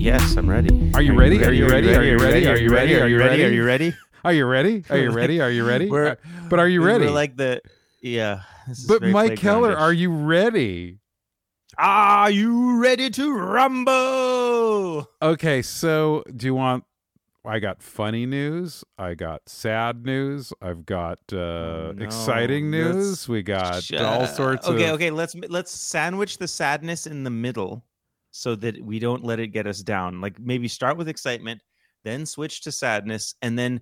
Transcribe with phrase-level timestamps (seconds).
[0.00, 0.90] Yes, I'm ready.
[0.94, 1.44] Are you ready?
[1.44, 1.94] Are you ready?
[1.94, 2.46] Are you ready?
[2.48, 2.94] Are you ready?
[2.98, 3.42] Are you ready?
[3.44, 3.94] Are you ready?
[4.24, 4.84] Are you ready?
[4.88, 5.40] Are you ready?
[5.42, 5.90] Are you ready?
[5.90, 6.14] We're- Uh,
[6.48, 7.04] but are you ready?
[7.04, 7.60] We're like the
[8.00, 8.40] yeah.
[8.88, 11.00] but Mike Keller, are you ready?
[11.76, 15.06] Are you ready to rumble?
[15.20, 16.84] Okay, so do you want?
[17.44, 18.84] I got funny news.
[18.98, 20.52] I got sad news.
[20.62, 22.04] I've got uh, Oh, no.
[22.04, 23.28] exciting news.
[23.28, 24.94] We got Sh- all sorts Okay, of.
[24.94, 25.10] okay.
[25.10, 27.82] Let's let's sandwich the sadness in the middle,
[28.30, 30.20] so that we don't let it get us down.
[30.20, 31.60] Like maybe start with excitement,
[32.04, 33.80] then switch to sadness, and then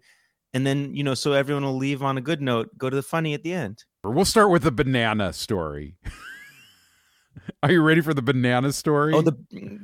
[0.55, 2.71] and then you know, so everyone will leave on a good note.
[2.79, 3.85] Go to the funny at the end.
[4.05, 5.97] We'll start with the banana story.
[7.63, 9.13] are you ready for the banana story?
[9.15, 9.35] Oh, the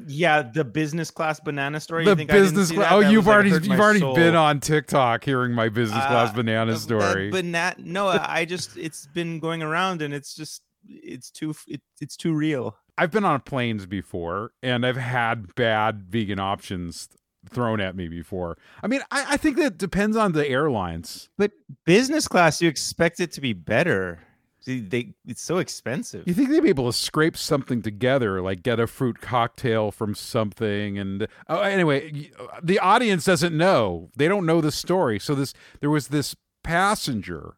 [0.07, 2.05] yeah, the business class banana story.
[2.05, 2.93] the You think business class.
[2.93, 4.15] Oh, That you've like, already hurt you've already soul.
[4.15, 7.31] been on TikTok hearing my business class Uh, banana story.
[7.31, 12.17] bana- no, I just it's been going around and it's just it's too it, it's
[12.17, 12.77] too real.
[12.97, 17.09] I've been on planes before and I've had bad vegan options
[17.51, 18.57] thrown at me before.
[18.83, 21.29] I mean, I, I think that depends on the airlines.
[21.37, 21.53] But
[21.85, 24.21] business class, you expect it to be better.
[24.61, 26.27] See, they it's so expensive.
[26.27, 30.15] You think they'd be able to scrape something together, like get a fruit cocktail from
[30.15, 32.31] something, and oh, anyway,
[32.63, 34.09] the audience doesn't know.
[34.17, 35.19] They don't know the story.
[35.19, 37.57] So this, there was this passenger,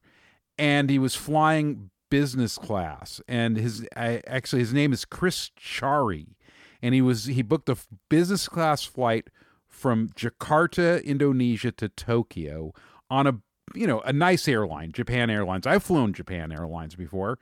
[0.59, 6.35] and he was flying business class, and his I, actually his name is Chris Chari,
[6.83, 9.29] and he was he booked a f- business class flight
[9.67, 12.73] from Jakarta, Indonesia to Tokyo
[13.11, 13.41] on a
[13.75, 15.67] you know a nice airline, Japan Airlines.
[15.67, 17.39] I've flown Japan Airlines before,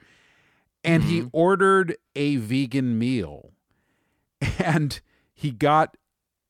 [0.82, 1.28] and he mm-hmm.
[1.32, 3.52] ordered a vegan meal,
[4.58, 5.00] and
[5.32, 5.96] he got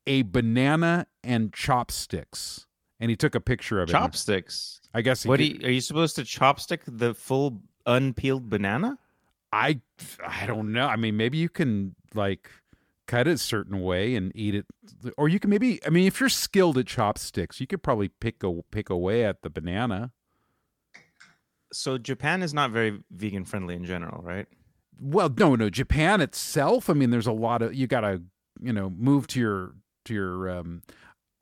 [0.06, 2.66] a banana and chopsticks,
[3.00, 3.92] and he took a picture of it.
[3.92, 4.80] Chopsticks.
[4.92, 5.24] I guess.
[5.24, 8.98] He What could- you, are you supposed to chopstick the full unpeeled banana?
[9.52, 9.80] I
[10.26, 10.86] I don't know.
[10.86, 12.50] I mean, maybe you can like
[13.06, 14.66] cut it a certain way and eat it,
[15.16, 15.80] or you can maybe.
[15.86, 19.42] I mean, if you're skilled at chopsticks, you could probably pick a pick away at
[19.42, 20.12] the banana.
[21.72, 24.46] So Japan is not very vegan friendly in general, right?
[25.00, 26.88] Well, no, no, Japan itself.
[26.88, 28.22] I mean, there's a lot of you got to
[28.60, 29.74] you know move to your
[30.04, 30.82] to your um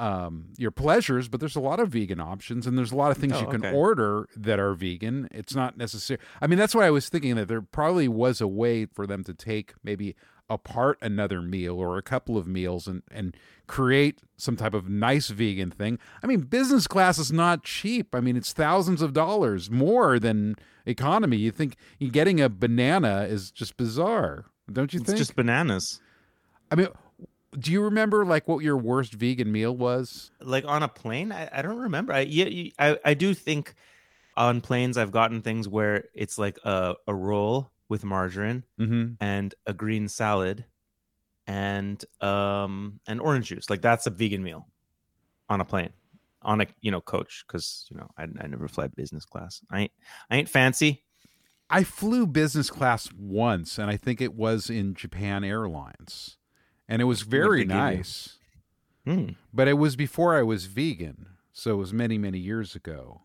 [0.03, 3.19] um your pleasures, but there's a lot of vegan options, and there's a lot of
[3.19, 3.75] things Oh, you can okay.
[3.77, 5.29] order that are vegan.
[5.31, 6.19] It's not necessary.
[6.41, 9.23] I mean, that's why I was thinking that there probably was a way for them
[9.25, 10.15] to take maybe
[10.51, 13.37] apart another meal or a couple of meals and and
[13.69, 15.99] create some type of nice vegan thing.
[16.23, 18.13] I mean, business class is not cheap.
[18.15, 21.37] I mean, it's thousands of dollars more than economy.
[21.37, 21.77] You think
[22.11, 25.19] getting a banana is just bizarre, don't you It's think?
[25.19, 26.01] just bananas.
[26.71, 26.89] I mean,
[27.59, 30.31] do you remember like what your worst vegan meal was?
[30.41, 32.13] Like on a plane, I, I don't remember.
[32.13, 33.75] I yeah, I I do think
[34.37, 39.15] on planes I've gotten things where it's like a a roll with margarine Mm-hmm.
[39.23, 40.65] and a green salad
[41.47, 43.69] and um and orange juice.
[43.69, 44.69] Like that's a vegan meal
[45.49, 45.91] on a plane,
[46.41, 49.61] on a you know coach because you know I, I never fly business class.
[49.71, 49.93] I ain't
[50.31, 51.05] I ain't fancy.
[51.69, 56.37] I flew business class once, and I think it was in Japan Airlines,
[56.93, 57.81] and it was very they give you?
[57.81, 58.39] nice.
[59.07, 59.29] Hmm.
[59.51, 63.23] But it was before I was vegan, so it was many many years ago,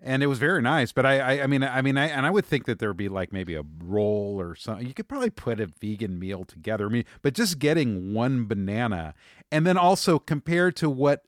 [0.00, 0.92] and it was very nice.
[0.92, 2.96] But I I, I mean I mean I and I would think that there would
[2.96, 4.86] be like maybe a roll or something.
[4.86, 6.86] You could probably put a vegan meal together.
[6.86, 9.14] I mean, but just getting one banana,
[9.50, 11.24] and then also compared to what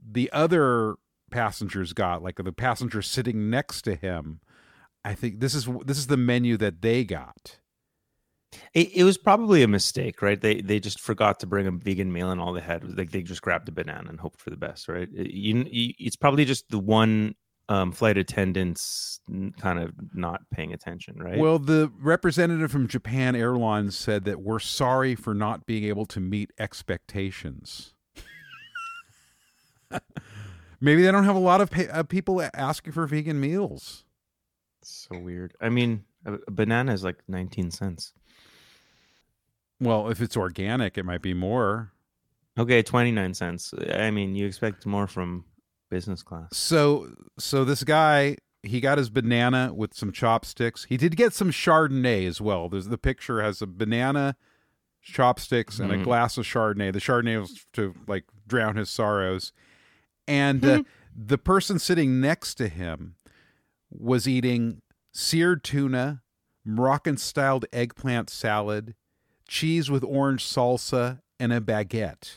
[0.00, 0.94] the other
[1.32, 4.40] passengers got, like the passenger sitting next to him.
[5.04, 7.58] I think this is this is the menu that they got.
[8.72, 10.40] It, it was probably a mistake, right?
[10.40, 13.10] They they just forgot to bring a vegan meal, and all they had was like
[13.10, 15.08] they just grabbed a banana and hoped for the best, right?
[15.12, 17.34] You, you, it's probably just the one
[17.68, 19.20] um, flight attendants
[19.60, 21.38] kind of not paying attention, right?
[21.38, 26.20] Well, the representative from Japan Airlines said that we're sorry for not being able to
[26.20, 27.92] meet expectations.
[30.80, 34.04] Maybe they don't have a lot of pa- uh, people asking for vegan meals.
[34.82, 35.54] so weird.
[35.60, 38.12] I mean, a, a banana is like nineteen cents.
[39.80, 41.92] Well, if it's organic, it might be more.
[42.58, 43.72] Okay, twenty nine cents.
[43.92, 45.44] I mean, you expect more from
[45.90, 46.48] business class.
[46.56, 47.08] So,
[47.38, 50.84] so this guy, he got his banana with some chopsticks.
[50.88, 52.68] He did get some Chardonnay as well.
[52.68, 54.36] There's the picture has a banana,
[55.00, 56.04] chopsticks, and a Mhm.
[56.04, 56.92] glass of Chardonnay.
[56.92, 59.52] The Chardonnay was to like drown his sorrows.
[60.26, 60.82] And uh,
[61.16, 63.14] the person sitting next to him
[63.90, 64.82] was eating
[65.12, 66.22] seared tuna,
[66.64, 68.94] Moroccan styled eggplant salad,
[69.48, 72.36] cheese with orange salsa, and a baguette.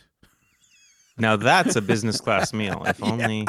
[1.17, 2.83] Now that's a business class meal.
[2.87, 3.47] If only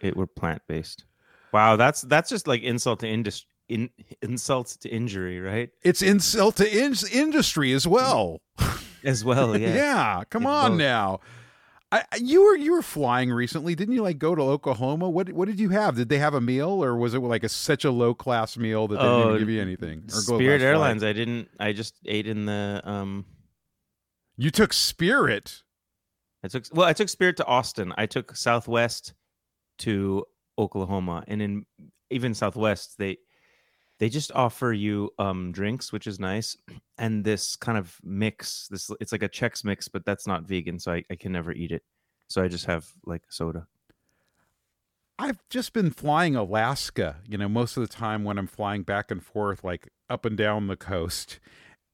[0.00, 1.04] it were plant based.
[1.52, 3.48] Wow, that's that's just like insult to industry.
[3.68, 3.90] In,
[4.22, 5.68] insult to injury, right?
[5.82, 8.40] It's insult to in- industry as well.
[9.04, 9.54] as well.
[9.58, 9.74] Yeah.
[9.74, 10.78] yeah, come It's on both.
[10.78, 11.20] now.
[11.90, 14.02] I, you were you were flying recently, didn't you?
[14.02, 15.08] Like go to Oklahoma.
[15.08, 15.96] What what did you have?
[15.96, 18.88] Did they have a meal, or was it like a such a low class meal
[18.88, 20.00] that they didn't Oh, give you anything?
[20.12, 20.62] Or go Spirit last flight?
[20.62, 21.04] Airlines.
[21.04, 21.48] I didn't.
[21.58, 22.82] I just ate in the.
[22.84, 23.24] Um.
[24.36, 25.62] You took Spirit.
[26.44, 26.64] I took.
[26.72, 27.94] Well, I took Spirit to Austin.
[27.96, 29.14] I took Southwest
[29.78, 30.24] to
[30.58, 31.66] Oklahoma, and in
[32.10, 33.16] even Southwest, they
[33.98, 36.56] they just offer you um drinks, which is nice,
[36.98, 38.68] and this kind of mix.
[38.68, 41.52] This it's like a Chex mix, but that's not vegan, so I, I can never
[41.52, 41.82] eat it.
[42.28, 43.66] So I just have like soda.
[45.18, 49.10] I've just been flying Alaska, you know, most of the time when I'm flying back
[49.10, 51.40] and forth, like up and down the coast.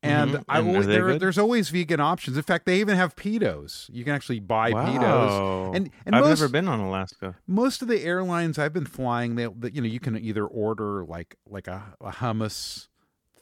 [0.04, 0.44] And Mhm.
[0.48, 2.36] I always, there, there's always vegan options.
[2.36, 3.88] In fact, they even have pedos.
[3.92, 5.00] You can actually buy pedos.
[5.00, 5.72] Wow.
[5.74, 7.36] And and I've most never been on Alaska.
[7.46, 11.04] most of the airlines I've been flying, they that you know you can either order
[11.04, 12.88] like like a, a hummus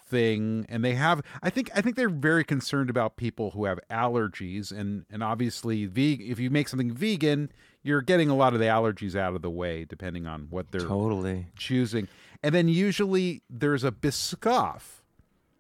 [0.09, 1.23] thing, and they have.
[1.43, 5.87] I think I think they're very concerned about people who have allergies, and and obviously,
[5.87, 7.51] ve- if you make something vegan,
[7.83, 10.81] you're getting a lot of the allergies out of the way, depending on what they're
[10.83, 11.47] Totally.
[11.57, 12.09] choosing.
[12.43, 15.02] And then usually there's a Biscoff.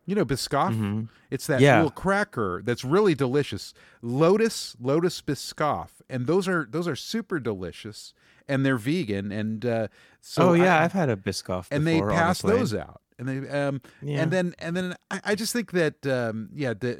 [0.06, 0.74] You know Biscoff?
[0.76, 1.08] Mhm.
[1.30, 1.76] It's that Yeah.
[1.76, 3.72] little cracker that's really delicious.
[4.02, 5.88] Lotus, Lotus Biscoff.
[6.10, 8.12] And those are those are super delicious
[8.48, 9.88] and they're vegan and uh
[10.20, 11.66] so oh yeah, I- have had a Biscoff.
[11.70, 12.58] and they before pass plane.
[12.58, 13.00] those out.
[13.18, 14.22] And they um Yeah.
[14.22, 16.90] and then and then I, I just think that um yeah, the,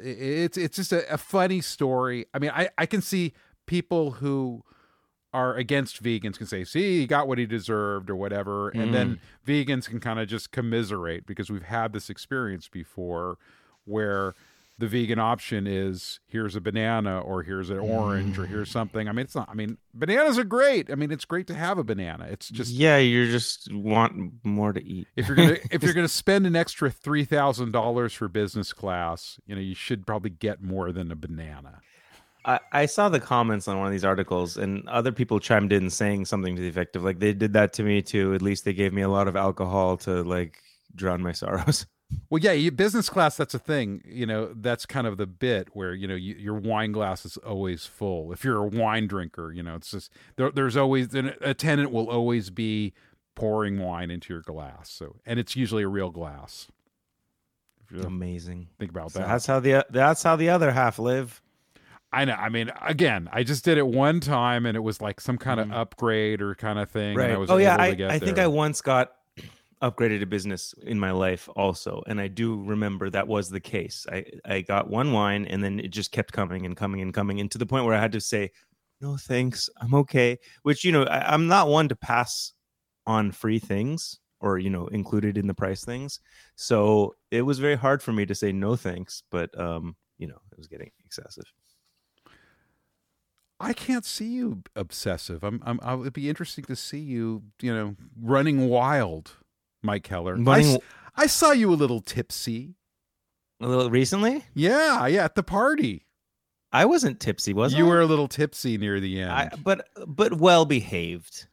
[0.45, 2.25] it's it's just a, a funny story.
[2.33, 3.33] I mean, I I can see
[3.65, 4.63] people who
[5.33, 9.17] are against vegans can say, "See, he got what he deserved" or whatever, and then
[9.45, 9.65] Mm.
[9.65, 13.37] vegans can kind of just commiserate because we've had this experience before,
[13.85, 14.35] where
[14.79, 18.49] the vegan option is here's a banana or here's an orange or Mm.
[18.49, 19.07] here's something.
[19.07, 19.47] I mean, it's not.
[19.47, 20.89] I mean, bananas are great.
[20.91, 22.25] I mean, it's great to have a banana.
[22.31, 25.07] It's just yeah, you just want more to eat.
[25.15, 29.39] if you're gonna if you're gonna spend an extra three thousand dollars for business class,
[29.45, 31.81] you know, you should probably get more than a banana.
[32.45, 35.89] I, I saw the comments on one of these articles, and other people chimed in
[35.89, 38.33] saying something to the effect of like they did that to me too.
[38.33, 40.59] At least they gave me a lot of alcohol to like
[40.95, 41.85] drown my sorrows.
[42.29, 43.37] Well, yeah, you, business class.
[43.37, 44.01] That's a thing.
[44.05, 47.37] You know, that's kind of the bit where you know you, your wine glass is
[47.37, 48.31] always full.
[48.31, 52.09] If you're a wine drinker, you know, it's just there, there's always an attendant will
[52.09, 52.93] always be
[53.35, 54.89] pouring wine into your glass.
[54.89, 56.67] So, and it's usually a real glass.
[58.01, 58.69] Amazing.
[58.79, 61.41] think about So that, that's how the that's how the other half live.
[62.13, 62.33] I know.
[62.33, 65.59] I mean, again, I just did it one time, and it was like some kind
[65.59, 65.73] of Mhm.
[65.75, 67.19] upgrade or kind of thing.
[67.19, 68.37] and I was oh yeah, I, get I think.
[68.37, 69.13] I once got
[69.81, 74.05] upgraded to business in my life also, and I do remember that was the case.
[74.11, 77.39] I I got one wine, and then it just kept coming and coming and coming,
[77.39, 78.51] and to the point where I had to say,
[79.01, 82.53] "No thanks, I'm okay." Which you know, I, I'm not one to pass
[83.05, 86.19] on free things or you know included in the price things,
[86.55, 89.23] so it was very hard for me to say no thanks.
[89.31, 91.45] But um, you know, it was getting excessive.
[93.63, 95.43] I can't see you obsessive.
[95.43, 95.79] I'm, I'm.
[95.83, 97.43] I would be interesting to see you.
[97.61, 99.37] You know, running wild,
[99.81, 100.35] Mike Keller.
[100.35, 100.77] I Running s-
[101.15, 102.75] I, saw you a little tipsy.
[103.61, 106.05] a little recently, Yeah, yeah, at the party.
[106.71, 107.87] I wasn't tipsy, was you I?
[107.87, 109.31] You were a little tipsy near the end.
[109.31, 111.47] I, I, but but well behaved,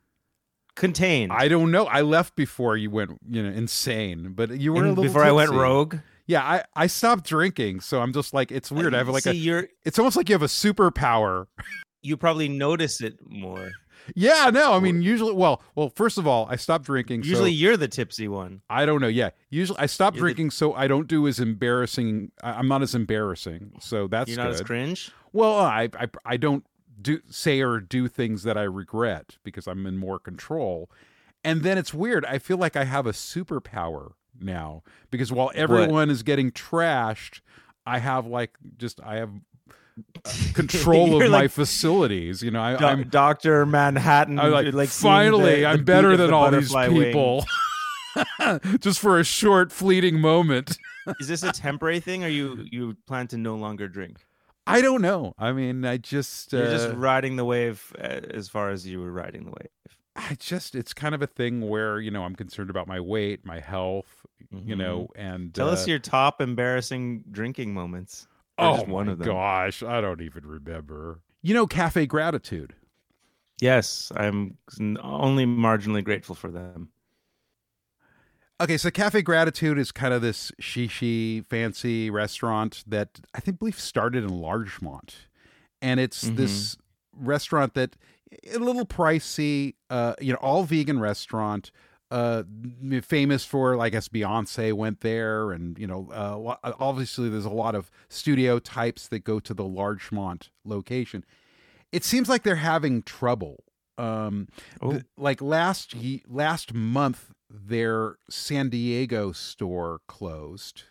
[0.77, 1.31] contained.
[1.33, 1.85] I don't know.
[1.87, 4.33] I left before you went, you know, insane.
[4.35, 5.97] But you were a little before I went rogue.
[6.27, 8.95] Yeah, I I stopped drinking, so I'm just like it's uh, weird.
[8.95, 9.35] I have like See, a.
[9.35, 11.47] you're It's almost like you have a superpower.
[12.03, 13.71] you probably notice it more.
[14.15, 15.35] Yeah, no, I mean usually.
[15.35, 17.23] Well, well, first of all, I stopped drinking.
[17.23, 18.63] so- Usually, you're the tipsy one.
[18.71, 19.09] I don't know.
[19.09, 22.33] Yeah, usually I stopped You're the- drinking so I don't do as embarrassing.
[22.43, 24.55] I'm not as embarrassing, so that's You're not good.
[24.55, 25.13] as cringe.
[25.33, 26.65] well, I, I I don't
[27.01, 30.91] do say or do things that I regret because I'm in more control.
[31.45, 32.25] And then it's weird.
[32.27, 37.41] I feel like I have a superpower now because while everyone is getting trashed,
[37.87, 39.39] I have like just I have uh,
[40.55, 42.43] control You're of my facilities.
[42.43, 44.39] You know, I, Do- I'm Doctor Manhattan.
[44.39, 47.45] I'm like, like finally, the- the I'm beat better than the all these people.
[48.81, 50.77] Just for a short, fleeting moment.
[51.21, 54.19] Is this a temporary thing, or you you plan to no longer drink?
[54.67, 55.35] I don't know.
[55.39, 59.01] I mean, I just, You're uh, just riding the wave uh, as far as you
[59.01, 59.71] were riding the wave.
[60.15, 63.45] I just, it's kind of a thing where you know I'm concerned about my weight,
[63.45, 64.79] my health, you Mhm.
[64.79, 68.27] know, and Tell uh, us your top embarrassing drinking moments.
[68.61, 69.29] Or Oh just one my of them.
[69.29, 71.21] gosh, I don't even remember.
[71.43, 72.75] You know, Cafe Gratitude.
[73.61, 74.57] Yes, I'm
[75.03, 76.91] only marginally grateful for them.
[78.61, 83.79] Okay, so Cafe Gratitude is kind of this shishi fancy restaurant that I think believe
[83.81, 85.29] started in Larchmont,
[85.81, 86.37] and it's Mhm.
[86.37, 86.77] this
[87.15, 87.97] restaurant that
[88.55, 91.71] a little pricey, uh, you know, all vegan restaurant,
[92.11, 92.43] uh,
[93.03, 97.75] famous for, I guess Beyonce went there, and you know, uh, obviously there's a lot
[97.75, 101.25] of studio types that go to the Larchmont location.
[101.93, 103.65] It seems like they're having trouble.
[103.99, 104.49] Um,
[104.81, 104.93] Oh.
[104.93, 110.85] th- like last ye- last month, their San Diego store closed,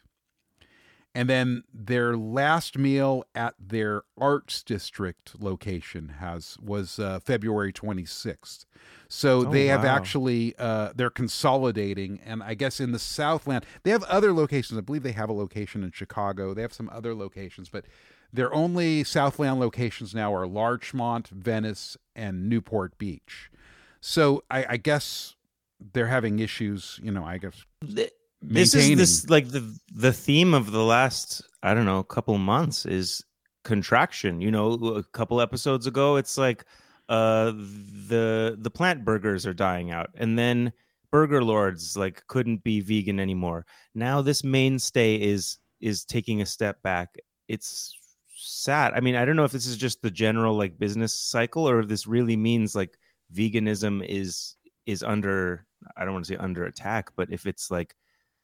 [1.19, 8.63] and then their last meal at their Arts District location has was uh, February 26th.
[9.09, 13.91] So Oh, they have actually uh, they're consolidating, and I guess in the Southland they
[13.91, 14.77] have other locations.
[14.77, 16.53] I believe they have a location in Chicago.
[16.53, 17.83] They have some other locations, but
[18.31, 23.51] their only Southland locations now are Larchmont, Venice, and Newport Beach.
[23.99, 25.35] So I, I guess
[25.81, 26.97] they're having issues.
[27.03, 31.41] You know, I guess Th- this is this like the the theme of the last
[31.63, 33.23] I don't know couple months is
[33.63, 34.41] contraction.
[34.41, 36.65] You know, a couple episodes ago, it's like
[37.09, 40.71] uh the the plant burgers are dying out, and then
[41.11, 43.65] Burgerlords like couldn't be vegan anymore.
[43.95, 47.15] Now this mainstay is is taking a step back.
[47.47, 47.95] It's
[48.35, 48.93] sad.
[48.93, 51.79] I mean, I don't know if this is just the general like business cycle or
[51.79, 52.97] if this really means like
[53.33, 54.55] veganism is
[54.85, 55.65] is under
[55.97, 57.95] I don't want to say under attack, but if it's like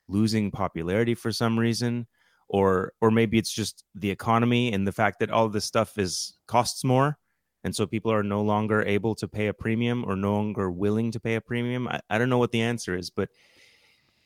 [0.08, 2.08] losing popularity for some reason
[2.48, 6.38] or or maybe it's just the economy and the fact that all this stuff is
[6.48, 7.18] costs more
[7.64, 11.12] and so people are no longer able to pay a premium or no longer willing
[11.12, 11.88] to pay a premium.
[11.88, 13.30] I, I don't know what the answer is but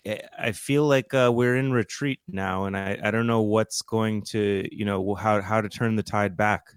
[0.05, 3.81] I- i feel like uh, we're in retreat now and I, I don't know what's
[3.81, 6.73] going to you know how how to turn the tide back.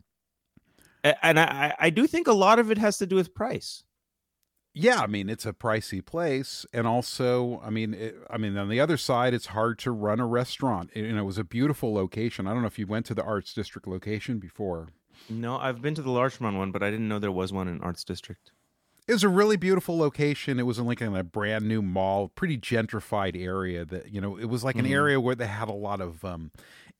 [1.05, 3.83] And I, I do think a lot of it has to do with price
[4.75, 8.69] yeah, I mean it's a pricey place, and also, I mean, it, I mean on
[8.69, 10.91] the other side, it's hard to run a restaurant.
[10.95, 12.47] It, you know, it was a beautiful location.
[12.47, 14.89] I don't know if you went to the Arts District location before.
[15.31, 17.81] no i've been to the larchmont one but i didn't know there was one in
[17.81, 18.51] arts district
[19.07, 20.59] It was a really beautiful location.
[20.59, 23.85] It was in like in a brand new mall, pretty gentrified area.
[23.85, 24.93] That you know, it was like an Mhm.
[25.01, 26.51] area where they had a lot of um,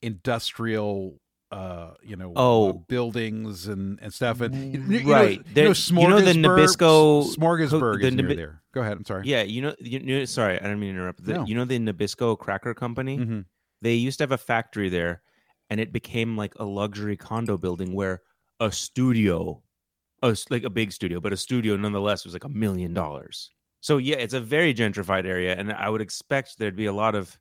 [0.03, 1.21] industrial.
[1.53, 2.71] Uh, you know, Oh.
[2.71, 5.39] uh, buildings and, and stuff, and you, you Right.
[5.39, 8.63] know, There- you know, you know the Nabisco- Smorgasburg the is near there.
[8.73, 8.97] Go ahead.
[8.97, 9.25] I'm sorry.
[9.27, 11.23] Yeah, you know, you know sorry, I don't mean to interrupt.
[11.25, 11.47] The, No.
[11.47, 13.17] You know the Nabisco Cracker Company?
[13.17, 13.41] hmm
[13.83, 15.21] They used to have a factory there,
[15.69, 18.23] and it became like a luxury condo building where
[18.59, 19.63] a studio,
[20.23, 23.51] a, like a big studio, but a studio nonetheless was like a million dollars.
[23.81, 27.15] So yeah, it's a very gentrified area, and I would expect there'd be a lot
[27.15, 27.37] of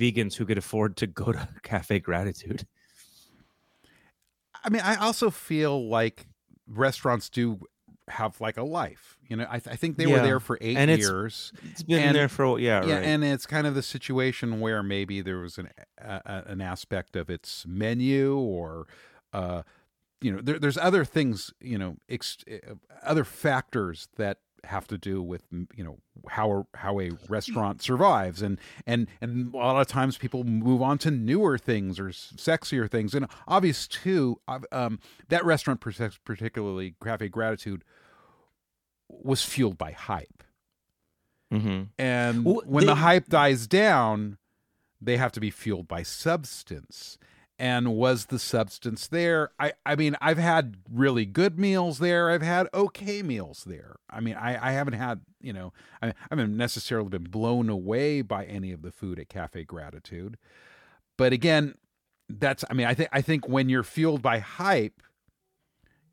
[0.00, 2.66] vegans who could afford to go to Cafe Gratitude.
[4.64, 6.26] I mean, I also feel like
[6.66, 7.60] restaurants do
[8.08, 9.16] have like a life.
[9.28, 11.52] You know, I, th- I think they were there for eight And it's- years.
[11.70, 13.04] It's been And- there for yeah, yeah, right.
[13.04, 17.64] and it's kind of the situation where maybe there was an an aspect of its
[17.66, 18.86] menu or,
[19.32, 19.62] uh,
[20.20, 24.98] you know, there, there's other things, you know, ex- uh, other factors that have to
[24.98, 25.42] do with
[25.74, 28.42] you know how a, how a restaurant survives.
[28.42, 32.90] And and and a lot of times people move on to newer things or sexier
[32.90, 33.14] things.
[33.14, 34.40] And obvious too
[34.72, 35.80] um that restaurant
[36.24, 37.84] particularly cafe gratitude
[39.08, 40.42] was fueled by hype.
[41.50, 44.38] Hmm and Well, when the hype dies down
[45.00, 47.18] they have to be fueled by substance
[47.64, 49.50] and was the substance there.
[49.58, 52.30] I i mean i've had really good meals there.
[52.30, 53.96] I've had okay meals there.
[54.10, 58.20] I mean i i haven't had you know i, I haven't necessarily been blown away
[58.20, 60.36] by any of the food at cafe gratitude.
[61.16, 61.74] But again
[62.28, 65.02] that's i mean i think i think when you're fueled by hype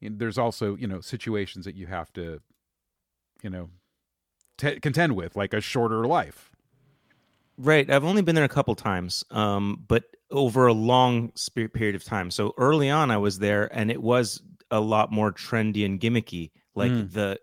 [0.02, 2.40] there's also you know situations that you have to
[3.44, 3.70] you know
[4.58, 6.50] t- contend with like a shorter life.
[7.58, 7.90] Right.
[7.90, 11.32] I've only been there a couple times, um, but over a long
[11.74, 12.32] period of time.
[12.32, 16.52] So early on, I was there, and it was a lot more trendy and gimmicky.
[16.76, 17.12] Like Mm.
[17.12, 17.40] the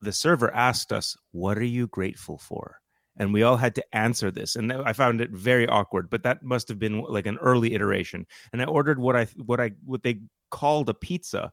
[0.00, 2.80] the server asked us, "What are you grateful for?"
[3.16, 6.08] And we all had to answer this, and I found it very awkward.
[6.08, 8.26] But that must have been like an early iteration.
[8.52, 10.20] And I ordered what I what I what they
[10.50, 11.52] called a pizza,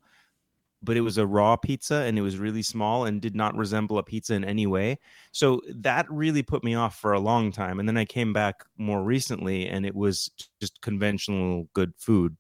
[0.82, 3.98] but it was a raw pizza, and it was really small and did not resemble
[3.98, 5.00] a pizza in any way.
[5.32, 7.79] So that really put me off for a long time.
[7.79, 10.29] And then I came back more recently and it was
[10.60, 12.38] just conventional good food.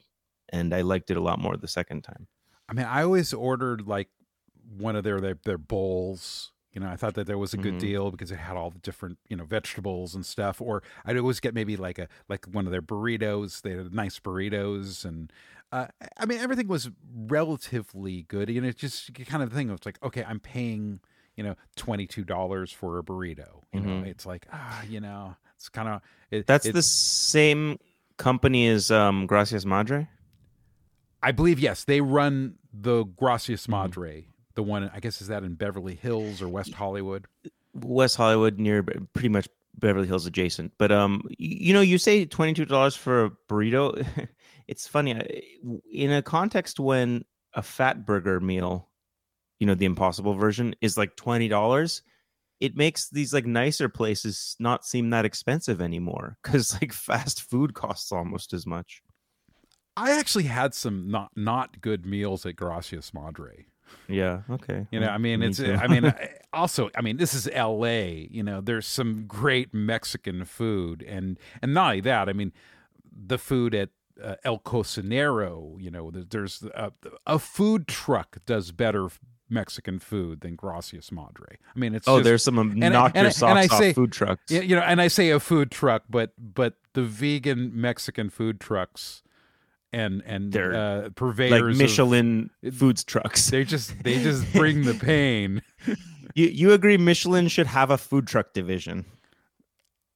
[0.49, 2.27] And I liked it a lot more the second time.
[2.69, 4.09] I mean, I always ordered like
[4.77, 6.51] one of their their, their bowls.
[6.75, 7.79] You know, I thought that there was a good Mhm.
[7.79, 10.59] deal because it had all the different you know vegetables and stuff.
[10.61, 13.61] Or I'd always get maybe like a like one of their burritos.
[13.61, 15.31] They had nice burritos, and
[15.71, 18.49] uh, I mean everything was relatively good.
[18.49, 19.69] You know, it's just kind of thing.
[19.69, 20.99] It's like okay, I'm paying
[21.37, 23.63] you know twenty two dollars for a burrito.
[23.73, 24.07] You know, Mhm.
[24.07, 26.01] it's like ah, you know, it's kind of
[26.31, 27.77] it, That's the same
[28.17, 30.09] company as um, Gracias Madre.
[31.23, 33.71] I believe yes, they run the Gracias Mm-hmm.
[34.55, 37.27] The one I guess is that in Beverly Hills or West Hollywood.
[37.73, 39.47] West Hollywood near pretty much
[39.77, 40.73] Beverly Hills adjacent.
[40.77, 44.05] But um, you know, you say twenty two dollars for a burrito.
[44.67, 45.51] it's funny
[45.91, 48.89] in a context when a Fatburger meal,
[49.59, 52.01] you know, the Impossible version is like twenty dollars.
[52.61, 57.73] It makes these like nicer places not seem that expensive anymore because like fast food
[57.73, 59.01] costs almost as much.
[59.97, 63.65] I actually had some not not good meals at Gracias Madre.
[64.07, 64.41] Yeah.
[64.49, 64.87] Okay.
[64.91, 65.59] You know, I mean, it's.
[65.59, 66.13] I mean,
[66.53, 68.27] also, I mean, this is L.A.
[68.31, 72.51] You know, there's some great Mexican food, and and not only that, I mean,
[73.11, 73.89] the food at
[74.21, 75.81] uh, El Cocinero.
[75.81, 76.91] You know, there's a,
[77.25, 79.09] a, food truck does better
[79.49, 81.57] Mexican food than Gracias Madre.
[81.75, 83.89] I mean, it's oh, just, there's some knock and, your and, socks and I say,
[83.89, 84.51] off food trucks.
[84.51, 89.23] You know, and I say a food truck, but but the vegan Mexican food trucks
[89.93, 93.49] and and they're uh, purveyors like Michelin of, foods trucks.
[93.49, 95.61] They just they just bring the pain.
[96.33, 99.05] you you agree Michelin should have a food truck division?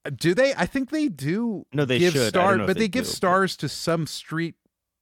[0.05, 0.53] Uh, do they?
[0.55, 1.65] I think they do.
[1.73, 2.29] No, they give should.
[2.29, 3.61] Stars, but they, they give do, stars but...
[3.61, 4.55] to some street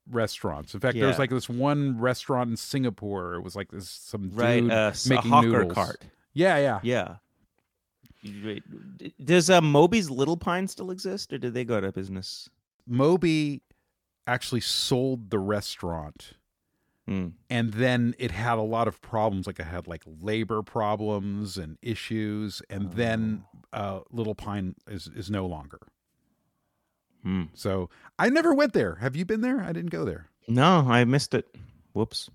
[0.10, 0.74] restaurants.
[0.74, 1.02] In fact, yeah.
[1.02, 3.36] there was like this one restaurant in Singapore.
[3.36, 5.74] It was like this some right, dude uh, making a noodles.
[5.74, 6.04] Cart.
[6.34, 7.16] Yeah, yeah, yeah.
[9.24, 12.50] Does uh, Moby's Little Pine still exist, or did they go out of business?
[12.88, 13.62] Moby
[14.28, 16.34] actually sold the restaurant.
[17.10, 17.34] Mm.
[17.50, 21.78] And then it had a lot of problems, like it had like labor problems and
[21.82, 22.62] issues.
[22.70, 22.92] And oh.
[22.94, 25.80] then uh, Little Pine is is no longer.
[27.26, 27.50] Mm.
[27.54, 28.96] So I never went there.
[28.96, 29.62] Have you been there?
[29.62, 30.28] I didn't go there.
[30.48, 31.48] No, I missed it.
[31.94, 32.30] Whoops.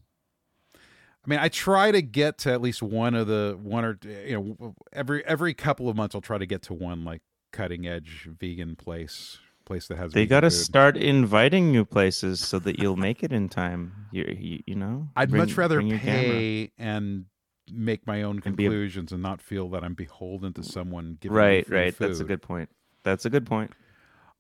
[0.75, 4.57] I mean, I try to get to at least one of the one or you
[4.59, 7.23] know every every couple of months I'll try to get to one like
[7.53, 9.39] cutting edge vegan place
[9.73, 10.13] place that has.
[10.13, 14.07] They got to start inviting new places so that you'll make it in time.
[14.11, 15.09] You you, you know.
[15.17, 17.27] I'd bring, much rather pay and
[17.71, 19.23] make my own conclusions and, a...
[19.27, 21.95] and, not feel that I'm beholden to someone giving right, me right.
[21.95, 22.09] Food.
[22.09, 22.69] That's a good point.
[23.03, 23.73] That's a good point.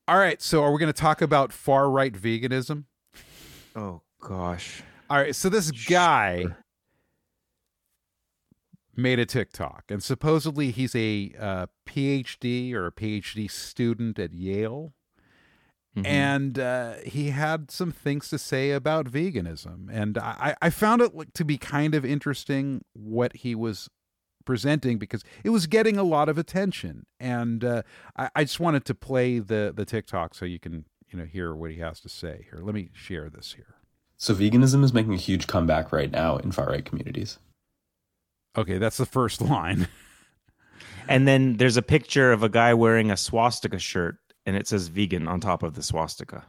[0.09, 2.85] All right, so are we going to talk about far right veganism?
[3.75, 4.83] Oh gosh.
[5.09, 6.47] All right, so this guy
[8.97, 14.93] made a TikTok, and supposedly he's a uh, PhD or a PhD student at Yale.
[15.97, 16.07] Mm-hmm.
[16.07, 19.89] And uh, he had some things to say about veganism.
[19.91, 23.91] And I, I found it to be kind of interesting what he was
[24.45, 27.05] presenting because it was getting a lot of attention.
[27.21, 27.83] And uh,
[28.17, 31.55] I, I, just wanted to play the, the TikTok so you can you know hear
[31.55, 32.61] what he has to say here.
[32.63, 33.77] Let me share this here.
[34.17, 37.39] So veganism is making a huge comeback right now in far right communities.
[38.57, 39.89] Okay, that's the first line.
[41.09, 44.89] and then there's a picture of a guy wearing a swastika shirt and it says
[44.89, 46.45] vegan on top of the swastika.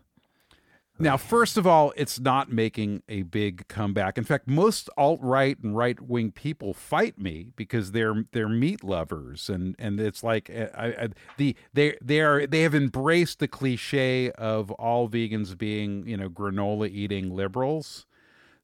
[1.00, 4.16] Now, first of all, it's not making a big comeback.
[4.18, 8.84] In fact, most alt right and right wing people fight me because they're they're meat
[8.84, 13.40] lovers, and and it's like eh, I, I, the they they are they have embraced
[13.40, 18.06] the cliche of all vegans being you know granola eating liberals.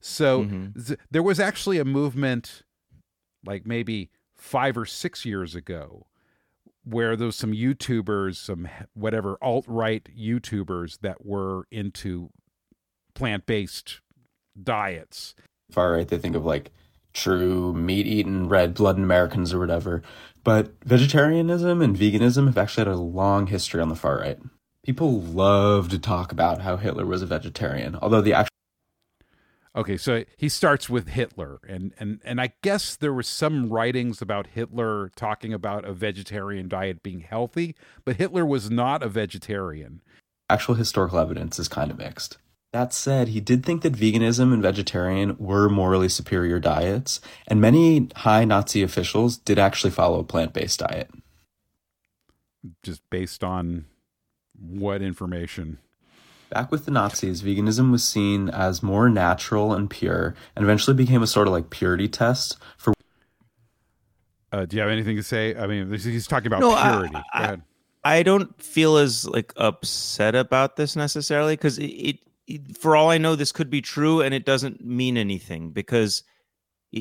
[0.00, 0.80] So mm-hmm.
[0.80, 2.62] th- there was actually a movement,
[3.44, 6.06] like maybe five or six years ago,
[6.84, 12.30] where there's some YouTubers, some whatever alt right YouTubers that were into
[13.14, 14.00] plant based
[14.60, 15.34] diets.
[15.70, 16.70] Far right, they think of like
[17.12, 20.02] true meat eating red blooded Americans or whatever.
[20.42, 24.38] But vegetarianism and veganism have actually had a long history on the far right.
[24.84, 28.49] People love to talk about how Hitler was a vegetarian, although the actual
[29.76, 34.20] Okay, so he starts with Hitler, and and and I guess there was some writings
[34.20, 40.00] about Hitler talking about a vegetarian diet being healthy, but Hitler was not a vegetarian.
[40.48, 42.38] Actual historical evidence is kind of mixed.
[42.72, 48.08] That said, he did think that veganism and vegetarian were morally superior diets, and many
[48.16, 51.10] high Nazi officials did actually follow a plant based diet.
[52.82, 53.86] Just based on
[54.58, 55.78] what information?
[56.50, 61.22] Back with the Nazis, veganism was seen as more natural and pure, and eventually became
[61.22, 62.92] a sort of like purity test for.
[64.52, 65.54] Uh, do you have anything to say?
[65.54, 67.14] I mean, he's talking about no, purity.
[67.32, 67.62] I, Go ahead.
[68.02, 73.10] I don't feel as like upset about this necessarily because it, it, it, for all
[73.10, 76.24] I know, this could be true, and it doesn't mean anything because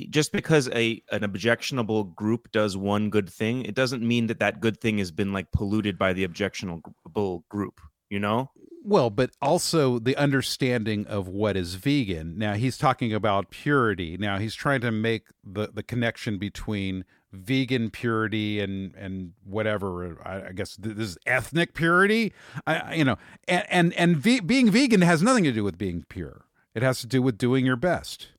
[0.10, 4.62] just because a an objectionable group does one good thing, it doesn't mean that that
[4.62, 7.82] good thing has been like polluted by the objectionable group.
[8.10, 8.52] You know?
[8.90, 12.40] Well, but also the understanding of what is vegan.
[12.40, 14.18] Now he's talking about purity.
[14.18, 20.18] Now he's trying to make the the connection between vegan purity and and whatever.
[20.26, 22.34] I, I guess this is ethnic purity.
[22.66, 26.04] I you know, and and and ve- being vegan has nothing to do with being
[26.10, 26.46] pure.
[26.74, 28.30] It has to do with doing your best.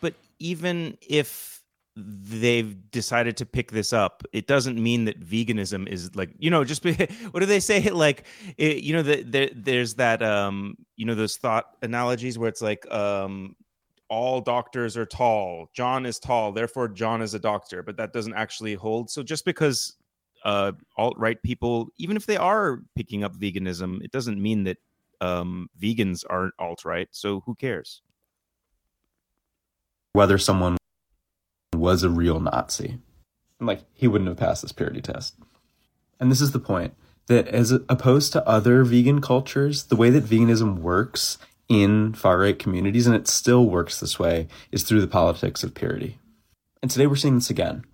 [0.00, 1.55] But even if
[1.96, 6.62] they've decided to pick this up it doesn't mean that veganism is like you know
[6.62, 6.92] just be,
[7.30, 7.90] what do they say?
[7.96, 8.26] Like
[8.58, 12.60] it, you know the, the, there's that um you know those thought analogies where it's
[12.60, 13.56] like um
[14.08, 15.70] all doctors are tall.
[15.72, 17.82] John is tall therefore john is a doctor.
[17.82, 19.10] But that doesn't actually hold.
[19.10, 19.94] So just because
[20.44, 24.76] uh alt-right people even if they are picking up veganism it doesn't mean that
[25.22, 27.08] um vegans aren't alt-right.
[27.12, 28.02] So who cares?
[30.12, 30.76] Whether someone
[31.86, 32.98] was a real Nazi.
[33.60, 35.36] And Like, he wouldn't have passed this purity test.
[36.18, 36.94] And this is the point
[37.28, 42.58] that as opposed to other vegan cultures, the way that veganism works in far right
[42.58, 46.18] communities, and it still works this way, is through the politics of purity.
[46.82, 47.84] And today we're seeing this again.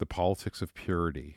[0.00, 1.36] The politics of purity.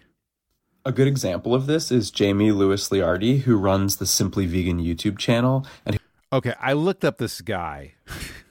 [0.85, 5.19] A good example of this is Jamie Lewis Liardi, who runs the Simply Vegan YouTube
[5.19, 5.67] channel.
[5.85, 5.99] And
[6.33, 7.93] okay, I looked up this guy.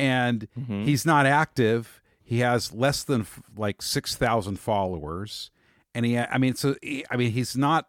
[0.00, 0.84] and mm-hmm.
[0.84, 2.00] he's not active.
[2.22, 5.50] He has less than like six thousand followers,
[5.94, 7.88] and he, I mean, so he, I mean, he's not.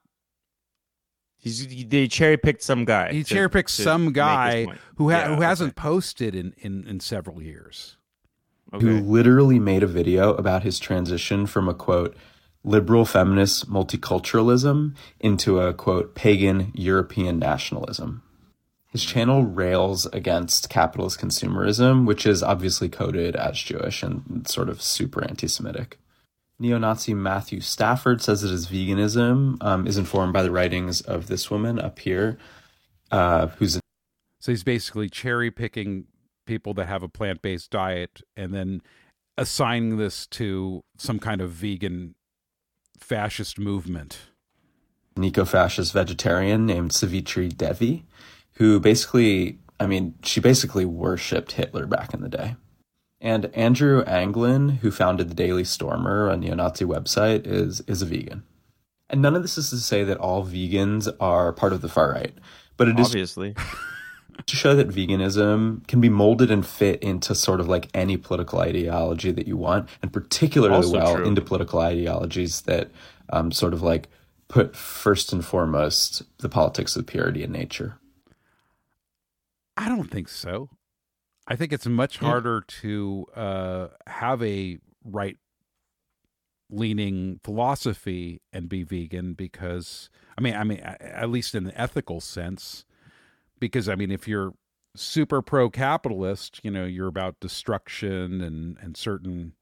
[1.37, 3.13] He's they cherry picked some guy.
[3.13, 7.41] He cherry picked some guy who ha- yeah, who hasn't posted in, in in several
[7.41, 7.97] years.
[8.73, 8.85] Okay.
[8.85, 12.15] Who literally made a video about his transition from a quote
[12.63, 18.21] liberal feminist multiculturalism into a quote pagan European nationalism.
[18.91, 24.81] His channel rails against capitalist consumerism, which is obviously coded as Jewish and sort of
[24.81, 25.97] super anti Semitic.
[26.59, 31.27] Neo Nazi Matthew Stafford says that his veganism um, is informed by the writings of
[31.27, 32.37] this woman up here,
[33.11, 33.79] uh, who's.
[34.39, 36.05] So he's basically cherry picking
[36.45, 38.81] people that have a plant based diet and then
[39.37, 42.15] assigning this to some kind of vegan
[42.99, 44.19] fascist movement.
[45.15, 48.05] An eco fascist vegetarian named Savitri Devi
[48.61, 52.55] who basically, I mean, she basically worshipped Hitler back in the day.
[53.19, 58.43] And Andrew Anglin, who founded the Daily Stormer, a neo-Nazi website, is is a vegan.
[59.09, 62.11] And none of this is to say that all vegans are part of the far
[62.11, 62.35] right,
[62.77, 63.21] but it obviously.
[63.49, 63.75] is obviously
[64.45, 68.59] to show that veganism can be molded and fit into sort of like any political
[68.59, 71.25] ideology that you want, and particularly also well true.
[71.25, 72.91] into political ideologies that
[73.33, 74.07] um, sort of like
[74.49, 77.97] put first and foremost the politics of purity in nature.
[79.81, 80.69] I don't think so.
[81.47, 85.37] I think it's much harder to uh, have a right
[86.69, 92.21] leaning philosophy and be vegan because I mean I mean at least in the ethical
[92.21, 92.85] sense
[93.59, 94.53] because I mean if you're
[94.95, 99.53] super pro capitalist you know you're about destruction and and certain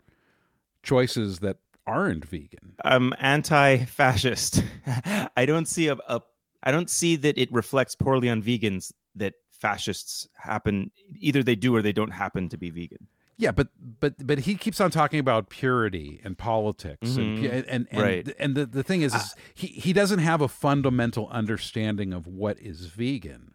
[0.83, 2.75] choices that aren't vegan.
[2.83, 4.63] I'm anti-fascist.
[5.35, 6.21] I don't see a, a
[6.61, 11.75] I don't see that it reflects poorly on vegans that fascists happen either they do
[11.75, 13.07] or they don't happen to be vegan.
[13.39, 13.69] Yeah, but
[14.01, 17.45] but but he keeps on talking about purity and politics mm-hmm.
[17.45, 18.35] and and and, right.
[18.37, 22.27] and the, the thing is, is uh, he he doesn't have a fundamental understanding of
[22.27, 23.53] what is vegan.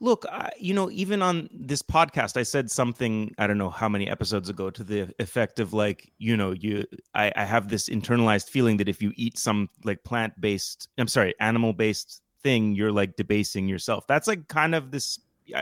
[0.00, 3.90] Look, I, you know, even on this podcast, I said something I don't know how
[3.90, 7.90] many episodes ago to the effect of like, you know, you I, I have this
[7.90, 12.74] internalized feeling that if you eat some like plant based, I'm sorry, animal based thing
[12.74, 14.06] you're like debasing yourself.
[14.06, 15.18] That's like kind of this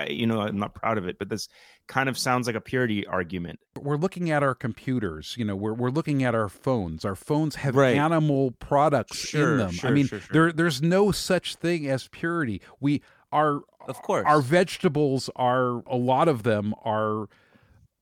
[0.08, 1.48] you know i'm not proud of it but this
[1.86, 3.58] kind of sounds like a purity argument.
[3.76, 7.04] We're looking at our computers you know we're, we're looking at our phones.
[7.04, 7.96] Our phones have right.
[7.96, 12.06] animal products sure, in them sure, i mean sure, there there's no such thing as
[12.08, 12.60] purity.
[12.78, 14.24] We are of course.
[14.26, 17.28] our vegetables are a lot of them are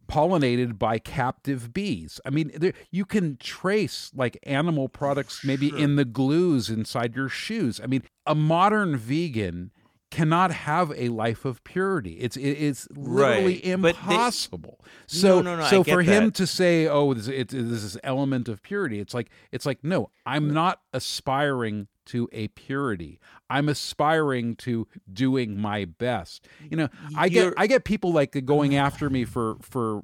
[0.08, 2.20] pollinated by captive bees.
[2.24, 5.78] I mean, there, you can trace like animal products maybe sure.
[5.78, 7.80] in the glues inside your shoes.
[7.82, 9.70] I mean, a modern vegan
[10.10, 12.14] cannot have a life of purity.
[12.14, 13.64] It's it, it's literally right.
[13.64, 14.80] impossible.
[14.82, 16.34] They, so no, no, no, so for him that.
[16.34, 20.10] to say, "Oh, this, it, this is element of purity," it's like it's like no,
[20.24, 23.18] I'm not aspiring to a purity.
[23.48, 26.46] I'm aspiring to doing my best.
[26.70, 30.02] You know, I get I get people like going after me for for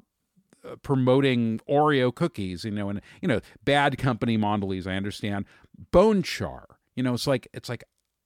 [0.63, 5.45] uh, promoting Oreo cookies, you know, and you know, bad company Mondelez, I understand.
[5.91, 6.79] Bone char.
[6.95, 7.83] You know, it's like it's like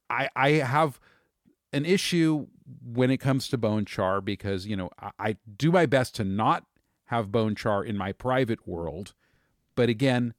[0.10, 1.00] I I have
[1.74, 2.48] an issue
[2.84, 6.24] when it comes to bone char because, you know, I, I do my best to
[6.24, 6.66] not
[7.06, 9.14] have bone char in my private world.
[9.76, 10.34] But again,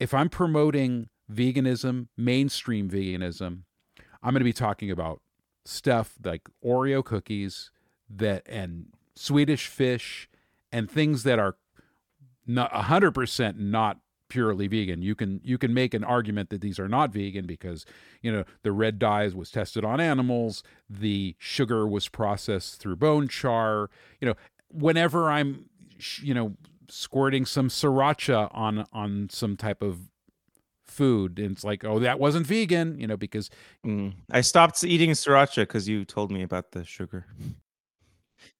[0.00, 3.62] if I'm promoting veganism, mainstream veganism,
[4.22, 5.20] I'm going to be talking about
[5.64, 7.70] stuff like Oreo cookies
[8.08, 10.28] that and Swedish fish
[10.70, 11.56] and things that are
[12.46, 15.02] not 100% not purely vegan.
[15.02, 17.84] You can you can make an argument that these are not vegan because,
[18.22, 23.28] you know, the red dye was tested on animals, the sugar was processed through bone
[23.28, 23.90] char,
[24.20, 24.34] you know,
[24.70, 25.66] whenever I'm
[26.20, 26.56] you know,
[26.88, 30.10] squirting some sriracha on on some type of
[30.92, 33.50] food, and it's like, oh, that wasn't vegan, you know, because
[33.84, 34.14] Mm.
[34.30, 37.26] I stopped eating sriracha because you told me about the sugar.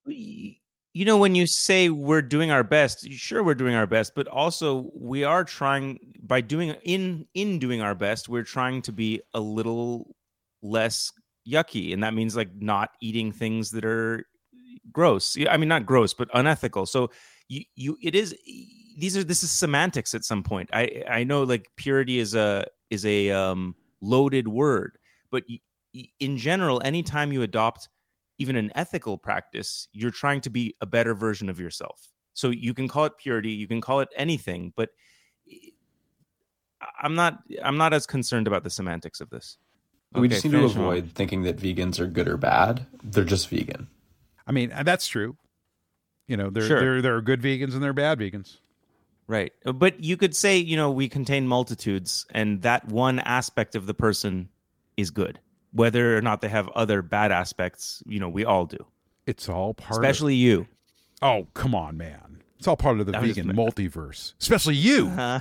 [0.07, 4.29] You know, when you say we're doing our best, sure we're doing our best, but
[4.29, 9.23] also we are trying by doing in in doing our best, we're trying to be
[9.33, 10.15] a little
[10.63, 11.13] less
[11.49, 14.27] yucky, and that means like not eating things that are
[14.93, 15.37] gross.
[15.37, 16.87] Yeah, I mean, not gross, but unethical.
[16.87, 17.11] So
[17.49, 18.35] you you it is
[18.97, 20.71] these are this is semantics at some point.
[20.73, 24.99] I I know like purity is a is a um loaded word,
[25.31, 25.61] but y-
[25.95, 27.89] y- in general, anytime you adopt
[28.39, 32.09] even an ethical practice, you're trying to be a better version of yourself.
[32.35, 34.91] So you can call it purity, you can call it anything, but
[36.81, 39.59] I- I'm not I'm not as concerned about the semantics of this.
[40.15, 40.83] we Okay, just need to finish on.
[40.83, 42.87] avoid thinking that vegans are good or bad.
[43.03, 43.89] They're just vegan.
[44.47, 45.37] I mean, that's true.
[46.27, 46.81] You know, there Sure.
[46.81, 48.59] there there are good vegans and there are bad vegans.
[49.33, 49.51] Right.
[49.65, 53.95] But you could say, you know, we contain multitudes and that one aspect of the
[53.95, 54.51] person
[54.99, 55.41] is good.
[55.73, 58.77] Whether or not they have other bad aspects, you know, we all do.
[59.27, 60.67] It's all part Especially you.
[61.23, 62.43] Oh, come on, man.
[62.59, 64.35] It's all part of the vegan multiverse.
[64.39, 65.07] Especially you.
[65.19, 65.41] Uh,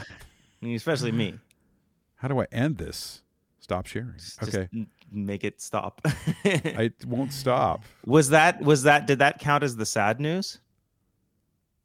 [0.64, 1.38] especially me.
[2.16, 3.24] How do I end this?
[3.60, 4.14] Stop sharing.
[4.14, 4.70] Just Okay.
[5.12, 6.00] make it stop.
[6.46, 7.84] I won't stop.
[8.06, 10.60] was that was that did that count as the sad news?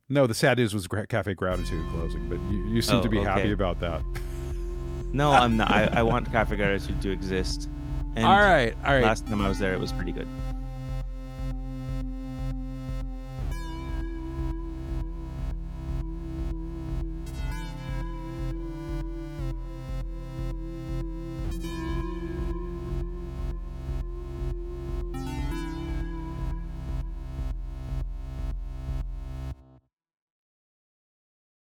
[0.08, 3.18] No, the sad news was Cafe Gratitude closing, but you, you seem Oh, to be
[3.18, 4.02] oh, happy about that.
[5.12, 5.70] No, I'm not.
[5.70, 7.68] I, I want Cafe Gratitude to exist.
[8.16, 9.02] And all right, all right.
[9.02, 10.26] last time I was there, it was pretty good.